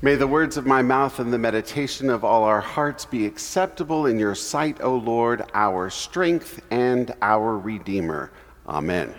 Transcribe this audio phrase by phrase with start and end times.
[0.00, 4.06] May the words of my mouth and the meditation of all our hearts be acceptable
[4.06, 8.30] in your sight, O Lord, our strength and our Redeemer.
[8.68, 9.12] Amen.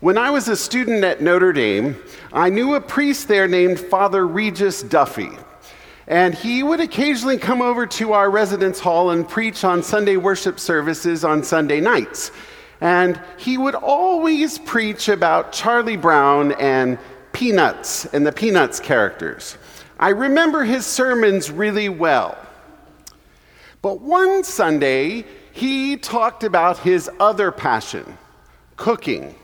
[0.00, 1.96] When I was a student at Notre Dame,
[2.32, 5.32] I knew a priest there named Father Regis Duffy.
[6.06, 10.58] And he would occasionally come over to our residence hall and preach on Sunday worship
[10.58, 12.30] services on Sunday nights.
[12.80, 16.98] And he would always preach about Charlie Brown and
[17.32, 19.56] Peanuts and the Peanuts characters.
[19.98, 22.38] I remember his sermons really well.
[23.82, 28.16] But one Sunday, he talked about his other passion
[28.76, 29.34] cooking.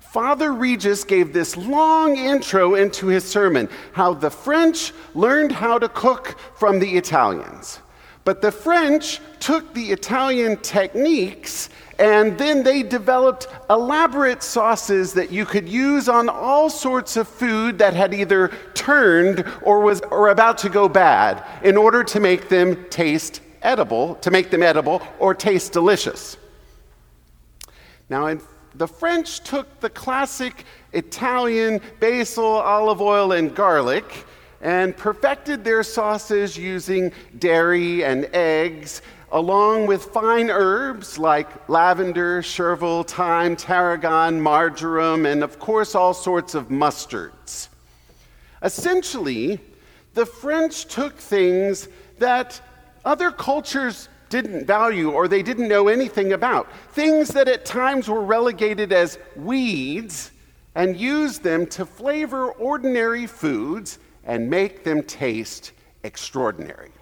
[0.00, 5.88] Father Regis gave this long intro into his sermon how the French learned how to
[5.88, 7.80] cook from the Italians.
[8.24, 15.44] But the French took the Italian techniques and then they developed elaborate sauces that you
[15.44, 20.58] could use on all sorts of food that had either turned or was or about
[20.58, 25.34] to go bad in order to make them taste edible, to make them edible or
[25.34, 26.36] taste delicious.
[28.08, 28.40] Now, in,
[28.74, 34.26] the French took the classic Italian basil, olive oil, and garlic
[34.60, 39.02] and perfected their sauces using dairy and eggs
[39.34, 46.54] along with fine herbs like lavender, chervil, thyme, tarragon, marjoram, and of course, all sorts
[46.54, 47.68] of mustards.
[48.62, 49.58] Essentially,
[50.14, 51.88] the French took things
[52.20, 52.60] that
[53.04, 58.22] other cultures didn't value or they didn't know anything about, things that at times were
[58.22, 60.30] relegated as weeds,
[60.76, 65.72] and used them to flavor ordinary foods and make them taste
[66.04, 66.92] extraordinary.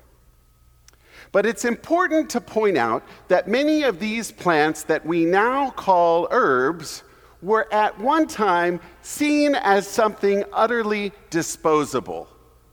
[1.33, 6.29] But it's important to point out that many of these plants that we now call
[6.31, 7.03] herbs
[7.41, 12.29] were at one time seen as something utterly disposable,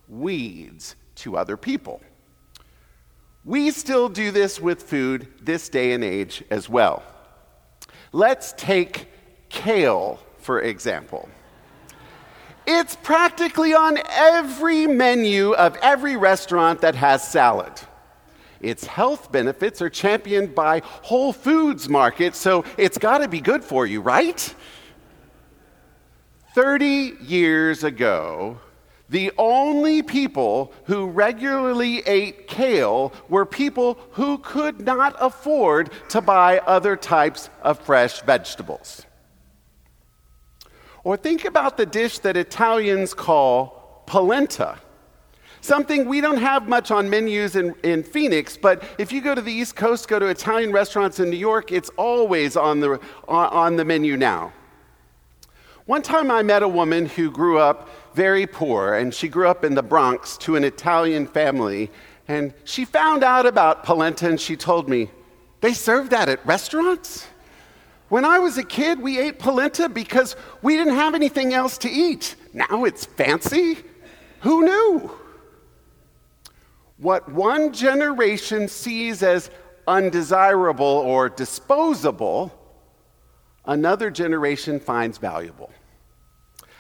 [0.10, 2.02] weeds to other people.
[3.46, 7.02] We still do this with food this day and age as well.
[8.12, 9.08] Let's take
[9.48, 11.30] kale, for example.
[12.68, 17.74] It's practically on every menu of every restaurant that has salad.
[18.62, 23.64] Its health benefits are championed by Whole Foods Market, so it's got to be good
[23.64, 24.54] for you, right?
[26.56, 28.60] 30 years ago,
[29.08, 36.60] the only people who regularly ate kale were people who could not afford to buy
[36.60, 39.06] other types of fresh vegetables.
[41.04, 44.78] Or think about the dish that Italians call polenta.
[45.62, 49.42] Something we don't have much on menus in, in Phoenix, but if you go to
[49.42, 53.48] the East Coast, go to Italian restaurants in New York, it's always on the, on,
[53.50, 54.54] on the menu now.
[55.86, 59.66] One time I met a woman who grew up very poor, and she grew up
[59.66, 61.90] in the Bronx to an Italian family,
[62.28, 65.10] and she found out about polenta and she told me,
[65.62, 67.28] they serve that at restaurants?
[68.08, 71.90] When I was a kid, we ate polenta because we didn't have anything else to
[71.90, 72.36] eat.
[72.54, 73.80] Now it's fancy.
[74.42, 75.19] Who knew?
[77.00, 79.50] What one generation sees as
[79.88, 82.52] undesirable or disposable,
[83.66, 85.72] another generation finds valuable.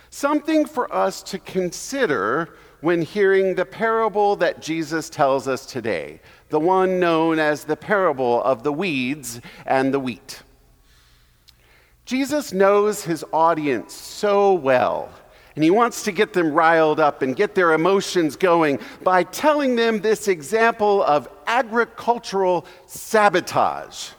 [0.10, 6.20] Something for us to consider when hearing the parable that Jesus tells us today,
[6.50, 10.42] the one known as the parable of the weeds and the wheat.
[12.06, 15.14] Jesus knows his audience so well
[15.60, 19.76] and he wants to get them riled up and get their emotions going by telling
[19.76, 24.12] them this example of agricultural sabotage.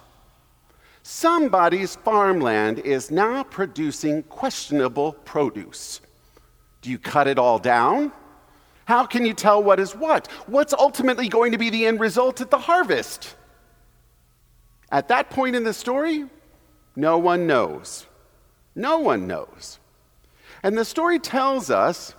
[1.03, 6.03] Somebody's farmland is now producing questionable produce.
[6.83, 8.13] Do you cut it all down?
[8.85, 10.27] How can you tell what is what?
[10.47, 13.35] What's ultimately going to be the end result at the harvest?
[14.93, 16.27] At that point in the story,
[16.97, 18.05] no one knows.
[18.75, 19.79] No one knows.
[20.63, 22.15] And the story tells us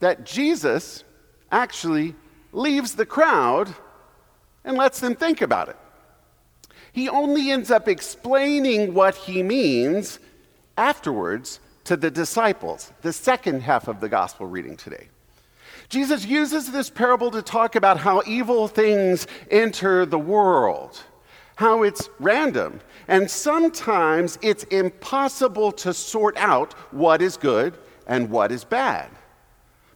[0.00, 1.04] that Jesus
[1.50, 2.14] actually
[2.52, 3.74] leaves the crowd
[4.64, 5.76] and lets them think about it.
[6.92, 10.18] He only ends up explaining what he means
[10.76, 15.08] afterwards to the disciples, the second half of the gospel reading today.
[15.88, 21.02] Jesus uses this parable to talk about how evil things enter the world,
[21.56, 27.76] how it's random, and sometimes it's impossible to sort out what is good
[28.06, 29.10] and what is bad.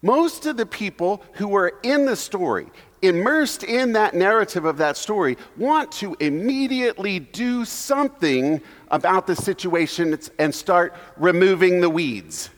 [0.02, 2.68] Most of the people who are in the story,
[3.02, 8.60] immersed in that narrative of that story, want to immediately do something
[8.90, 12.50] about the situation and start removing the weeds,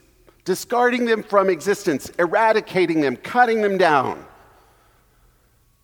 [0.43, 4.23] discarding them from existence, eradicating them, cutting them down.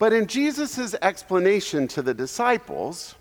[0.05, 3.15] But in Jesus' explanation to the disciples,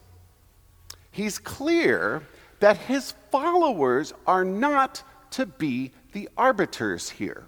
[1.11, 2.21] he's clear
[2.61, 7.47] that his followers are not to be the arbiters here.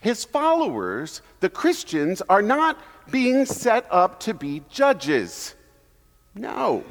[0.00, 2.76] His followers, the Christians, are not
[3.12, 5.54] being set up to be judges.
[6.34, 6.82] No.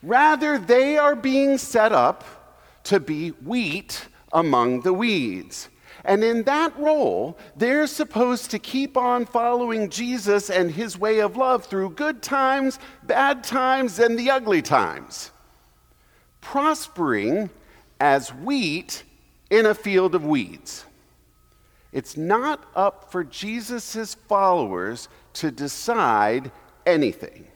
[0.00, 2.22] Rather, they are being set up
[2.84, 5.70] to be wheat among the weeds.
[6.08, 11.36] And in that role, they're supposed to keep on following Jesus and his way of
[11.36, 15.30] love through good times, bad times, and the ugly times,
[16.40, 17.50] prospering
[18.00, 19.04] as wheat
[19.50, 20.86] in a field of weeds.
[21.92, 26.50] It's not up for Jesus' followers to decide
[26.86, 27.46] anything.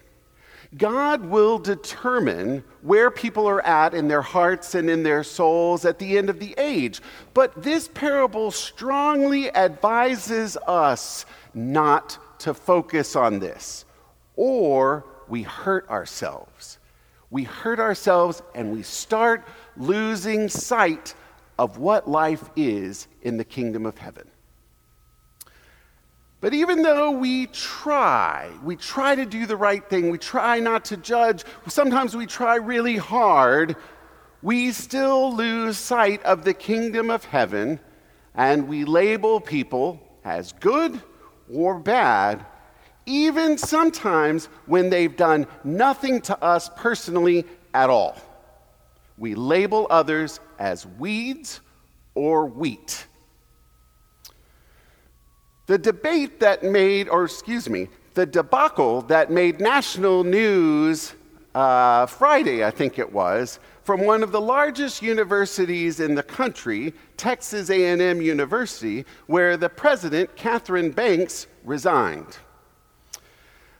[0.76, 5.98] God will determine where people are at in their hearts and in their souls at
[5.98, 7.00] the end of the age.
[7.34, 13.84] But this parable strongly advises us not to focus on this,
[14.34, 16.78] or we hurt ourselves.
[17.30, 19.46] We hurt ourselves and we start
[19.76, 21.14] losing sight
[21.58, 24.31] of what life is in the kingdom of heaven.
[26.42, 30.84] But even though we try, we try to do the right thing, we try not
[30.86, 33.76] to judge, sometimes we try really hard,
[34.42, 37.78] we still lose sight of the kingdom of heaven
[38.34, 41.00] and we label people as good
[41.48, 42.44] or bad,
[43.06, 48.16] even sometimes when they've done nothing to us personally at all.
[49.16, 51.60] We label others as weeds
[52.16, 53.06] or wheat.
[55.66, 61.14] The debate that made, or excuse me, the debacle that made national news
[61.54, 66.94] uh, Friday, I think it was, from one of the largest universities in the country,
[67.16, 72.38] Texas A&M University, where the president, Katherine Banks, resigned.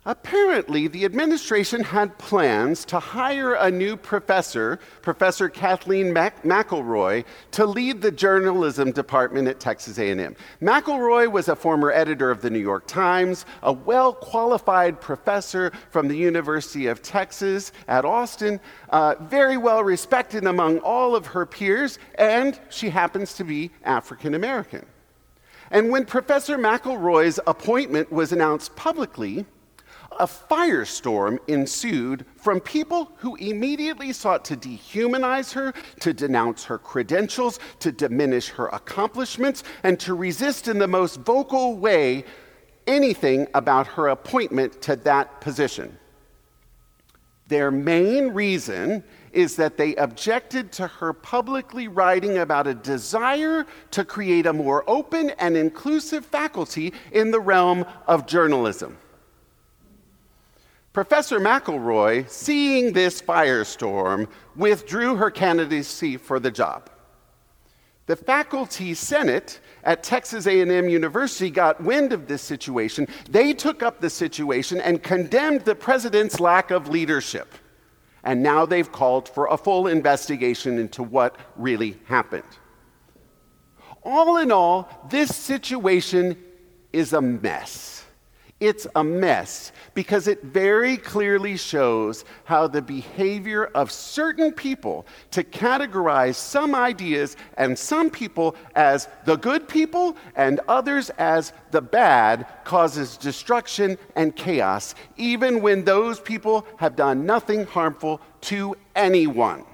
[0.04, 7.64] Apparently, the administration had plans to hire a new professor, Professor Kathleen Mac- McElroy, to
[7.64, 10.34] lead the journalism department at Texas A&M.
[10.60, 16.16] McElroy was a former editor of the New York Times, a well-qualified professor from the
[16.16, 18.58] University of Texas at Austin,
[18.88, 24.34] uh, very well respected among all of her peers, and she happens to be African
[24.34, 24.84] American.
[25.70, 29.46] And when Professor McElroy's appointment was announced publicly,
[30.19, 37.59] a firestorm ensued from people who immediately sought to dehumanize her, to denounce her credentials,
[37.81, 42.25] to diminish her accomplishments, and to resist in the most vocal way
[42.87, 45.99] anything about her appointment to that position.
[47.49, 54.05] Their main reason is that they objected to her publicly writing about a desire to
[54.05, 58.97] create a more open and inclusive faculty in the realm of journalism.
[60.93, 66.91] Professor McElroy, seeing this firestorm, withdrew her candidacy for the job.
[68.06, 73.06] The faculty senate at Texas A&M University got wind of this situation.
[73.31, 77.55] They took up the situation and condemned the president's lack of leadership.
[78.25, 82.44] And now they've called for a full investigation into what really happened.
[84.03, 86.37] All in all, this situation
[86.93, 88.02] is a mess.
[88.62, 95.42] It's a mess because it very clearly shows how the behavior of certain people to
[95.42, 102.46] categorize some ideas and some people as the good people and others as the bad
[102.62, 109.64] causes destruction and chaos, even when those people have done nothing harmful to anyone.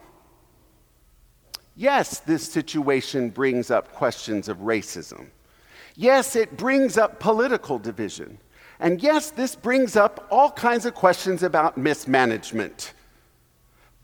[1.77, 5.27] Yes, this situation brings up questions of racism.
[5.95, 8.39] Yes, it brings up political division.
[8.81, 12.95] And yes, this brings up all kinds of questions about mismanagement.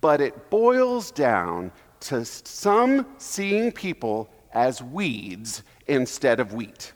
[0.00, 6.93] But it boils down to some seeing people as weeds instead of wheat.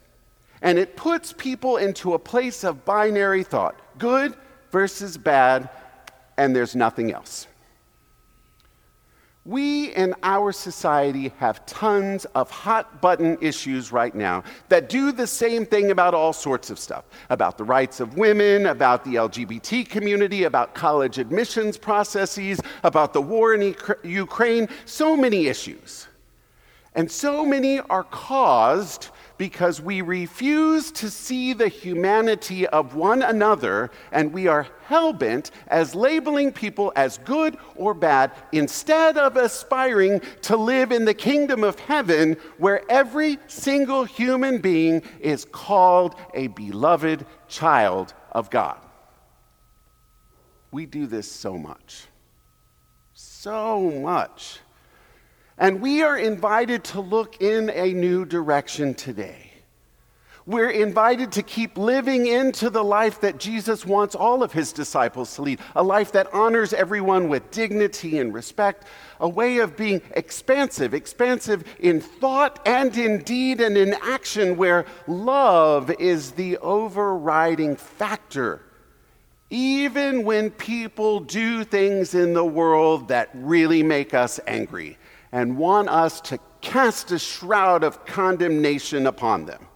[0.61, 4.35] And it puts people into a place of binary thought good
[4.71, 5.69] versus bad,
[6.37, 7.47] and there's nothing else.
[9.49, 15.26] We in our society have tons of hot button issues right now that do the
[15.26, 19.88] same thing about all sorts of stuff about the rights of women, about the LGBT
[19.88, 26.09] community, about college admissions processes, about the war in Ukraine, so many issues.
[26.95, 33.90] And so many are caused because we refuse to see the humanity of one another
[34.11, 40.21] and we are hell bent as labeling people as good or bad instead of aspiring
[40.42, 46.49] to live in the kingdom of heaven where every single human being is called a
[46.49, 48.78] beloved child of God.
[50.71, 52.07] We do this so much.
[53.14, 54.61] So much.
[55.59, 59.49] And we are invited to look in a new direction today.
[60.47, 65.35] We're invited to keep living into the life that Jesus wants all of his disciples
[65.35, 68.87] to lead a life that honors everyone with dignity and respect,
[69.21, 74.87] a way of being expansive, expansive in thought and in deed and in action, where
[75.07, 78.62] love is the overriding factor.
[79.50, 84.97] Even when people do things in the world that really make us angry
[85.33, 89.67] and want us to cast a shroud of condemnation upon them.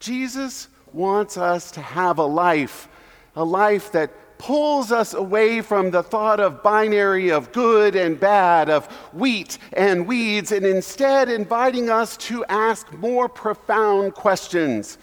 [0.00, 2.88] Jesus wants us to have a life,
[3.36, 8.70] a life that pulls us away from the thought of binary of good and bad,
[8.70, 14.98] of wheat and weeds, and instead inviting us to ask more profound questions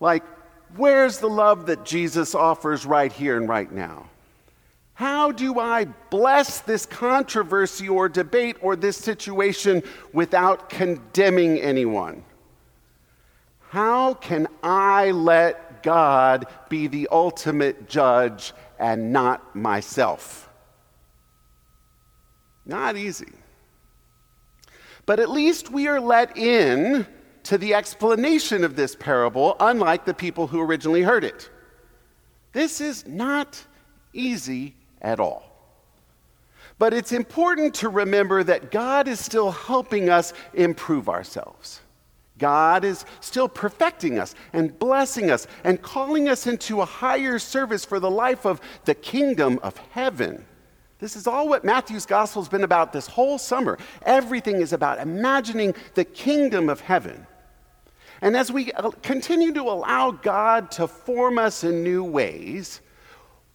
[0.00, 0.22] like,
[0.76, 4.08] where's the love that Jesus offers right here and right now?
[4.98, 12.24] How do I bless this controversy or debate or this situation without condemning anyone?
[13.68, 20.50] How can I let God be the ultimate judge and not myself?
[22.66, 23.30] Not easy.
[25.06, 27.06] But at least we are let in
[27.44, 31.48] to the explanation of this parable, unlike the people who originally heard it.
[32.52, 33.64] This is not
[34.12, 35.44] easy at all.
[36.78, 41.80] But it's important to remember that God is still helping us improve ourselves.
[42.38, 47.84] God is still perfecting us and blessing us and calling us into a higher service
[47.84, 50.44] for the life of the kingdom of heaven.
[51.00, 53.78] This is all what Matthew's gospel has been about this whole summer.
[54.02, 57.26] Everything is about imagining the kingdom of heaven.
[58.20, 62.80] And as we continue to allow God to form us in new ways,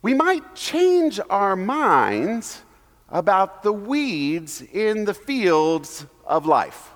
[0.04, 2.62] we might change our minds
[3.08, 6.92] about the weeds in the fields of life.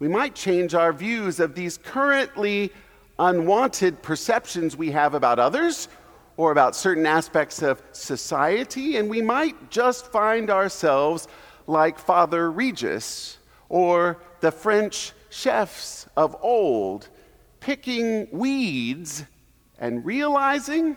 [0.00, 2.72] We might change our views of these currently
[3.18, 5.88] unwanted perceptions we have about others
[6.36, 11.28] or about certain aspects of society, and we might just find ourselves
[11.68, 17.08] like Father Regis or the French chefs of old,
[17.60, 19.24] picking weeds
[19.78, 20.96] and realizing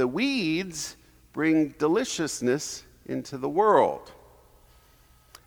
[0.00, 0.96] the weeds
[1.34, 4.10] bring deliciousness into the world.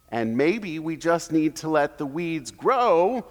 [0.09, 3.25] And maybe we just need to let the weeds grow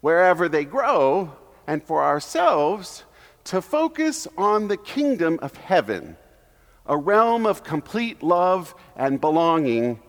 [0.00, 1.32] wherever they grow,
[1.68, 3.04] and for ourselves
[3.44, 6.16] to focus on the kingdom of heaven,
[6.86, 10.00] a realm of complete love and belonging,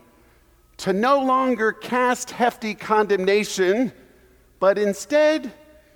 [0.78, 3.92] to no longer cast hefty condemnation,
[4.60, 5.54] but instead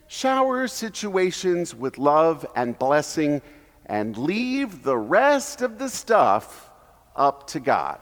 [0.07, 3.41] shower situations with love and blessing
[3.85, 6.69] and leave the rest of the stuff
[7.15, 7.99] up to God.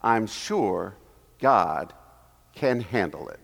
[0.00, 0.94] I'm sure
[1.38, 1.92] God
[2.54, 3.41] can handle it.